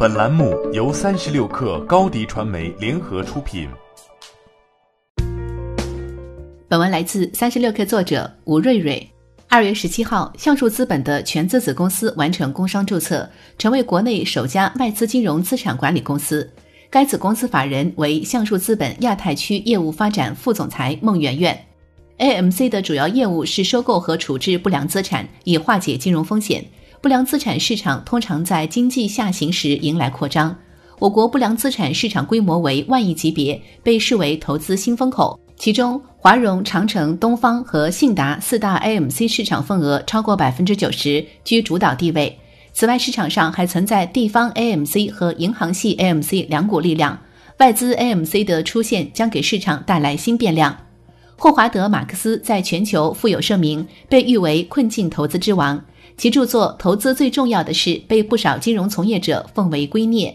[0.00, 3.68] 本栏目由三十六氪高低传媒联合出品。
[6.68, 9.04] 本文来自三十六氪作者吴瑞瑞。
[9.48, 16.48] 二月十七号，橡树资本的全资子公司完成工商注册，成为国内首家外资金融资产管理公司。
[16.88, 21.66] 该子公司法人为橡树资本亚太区业务发展副总裁孟媛媛。
[22.18, 26.64] AMC 的主要业务是收购和处置不良资产，以化解金融风险。
[27.00, 30.54] 不良资产市场通常在经济下行时迎来扩张。
[30.98, 35.38] 我国不良资产市场规模为万亿级别，被视为投资新风口。
[35.56, 42.36] 其中，华融、长城、东方和信达四大 AMC 市场份额超过百分之九十，居主导地位。
[42.72, 47.16] 此外，市场上还存在地方 AMC 和银行系 AMC 两股力量。
[47.58, 50.76] 外资 AMC 的出现将给市场带来新变量。
[51.36, 55.80] 霍华德·马克思在全球富有盛名，被誉为困境投资之王。
[56.18, 60.34] 其著作《投资最重要的是》被不少金融从业者奉为圭臬。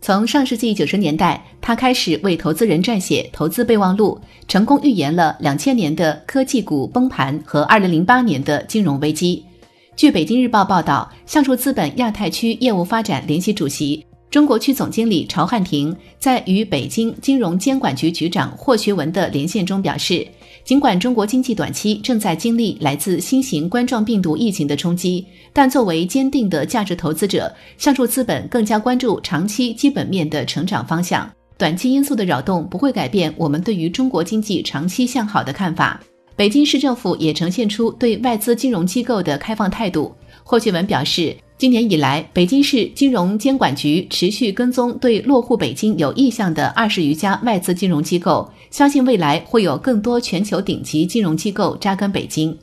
[0.00, 9.44] 从上世纪九十年代，他开始为投资人撰写投资备忘录，成功预言了两千年的科技股崩盘和二零零八年的金融危机。
[9.94, 14.04] 据北京日报报道，橡树资本亚太区业务发展联席主席。
[14.32, 20.26] 中国区总经理曹汉庭在与北京金融监管局局长霍学文的连线中表示，
[20.64, 31.30] 尽管中国经济短期正在经历来自新型冠状病毒疫情的冲击，但作为坚定的价值投资者，橡树资本更加关注长期基本面的成长方向。
[31.58, 36.00] 短期因素的扰动不会改变我们对于中国经济长期向好的看法。
[36.34, 40.10] 北京市政府也呈现出对外资金融机构的开放态度。
[40.44, 41.36] 霍旭文表示。
[41.58, 52.58] 今年以来，北京市金融监管局持续跟踪对落户北京有意向的二十余家外资金融机构，相信未来会有更多全球顶级金融机构扎根北京。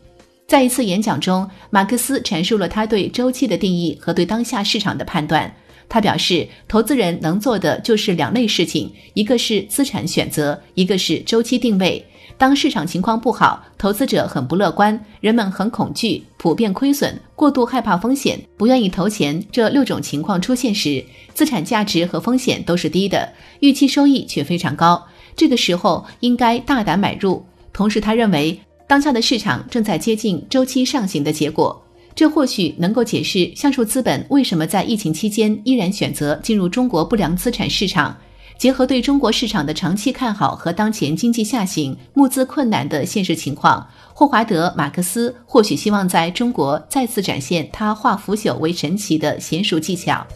[0.47, 5.49] 在一次演讲中，马克思阐述了他对周期的定义和对当下市场的判断。
[5.89, 12.05] 他表示，投资人能做的就是两类事情，一个是资产选择，一个是周期定位。
[12.37, 19.43] 当市场情况不好，投资者很不乐观，人们很恐惧，普遍亏损，过度害怕风险，不愿意投钱。
[19.51, 25.05] 这六种情况出现时，资产价值和风险都是低的，预期收益却非常高。
[25.35, 27.43] 这个时候应该大胆买入。
[27.73, 28.57] 同时，他认为
[28.87, 31.83] 当下的市场正在接近周期上行的结果，
[32.15, 38.15] 这或许能够解释橡树资本为什么在疫情期间依然选择进入中国不良资产市场。
[38.57, 50.27] 结合对中国市场的长期看好和当前经济下行、募资困难的现实情况，霍华德·马克思或许希望在中国再次展现他化腐朽为神奇的娴熟技巧。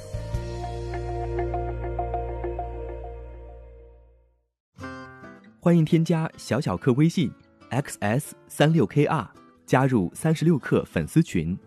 [5.59, 7.29] 欢迎添加小小客微信
[7.71, 9.27] xs 三六 kr
[9.73, 11.57] 加入三十六氪粉丝群。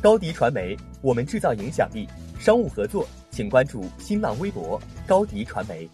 [0.00, 2.08] 高迪传媒，我们制造影响力。
[2.38, 3.06] 商务合作。
[3.30, 5.86] 请关注新浪微博高迪传媒。